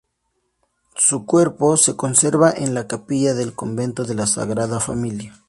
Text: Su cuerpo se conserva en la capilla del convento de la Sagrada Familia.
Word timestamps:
Su 0.95 1.27
cuerpo 1.27 1.77
se 1.77 1.95
conserva 1.95 2.49
en 2.51 2.73
la 2.73 2.87
capilla 2.87 3.35
del 3.35 3.53
convento 3.53 4.03
de 4.03 4.15
la 4.15 4.25
Sagrada 4.25 4.79
Familia. 4.79 5.39